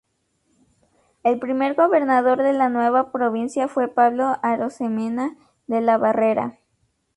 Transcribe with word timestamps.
El 1.23 1.37
primer 1.37 1.75
gobernador 1.75 2.41
de 2.41 2.53
la 2.53 2.69
nueva 2.69 3.11
provincia 3.11 3.67
fue 3.67 3.87
Pablo 3.87 4.35
Arosemena 4.41 5.37
de 5.67 5.81
la 5.81 5.99
Barrera. 5.99 6.57